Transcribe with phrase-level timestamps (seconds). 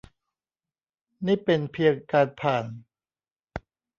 [1.25, 2.65] นี่เป็นเพียงการผ่าน